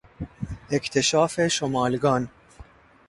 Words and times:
اکتشاف 0.69 1.47
شمالگان 1.47 2.29